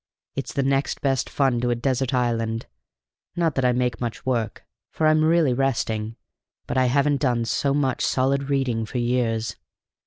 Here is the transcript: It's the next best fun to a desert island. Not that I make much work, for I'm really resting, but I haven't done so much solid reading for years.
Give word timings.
It's 0.35 0.51
the 0.51 0.63
next 0.63 1.01
best 1.01 1.29
fun 1.29 1.61
to 1.61 1.69
a 1.69 1.75
desert 1.75 2.11
island. 2.11 2.65
Not 3.35 3.53
that 3.53 3.63
I 3.63 3.71
make 3.71 4.01
much 4.01 4.25
work, 4.25 4.65
for 4.91 5.05
I'm 5.05 5.23
really 5.23 5.53
resting, 5.53 6.15
but 6.65 6.75
I 6.75 6.85
haven't 6.85 7.21
done 7.21 7.45
so 7.45 7.71
much 7.75 8.03
solid 8.03 8.49
reading 8.49 8.87
for 8.87 8.97
years. 8.97 9.57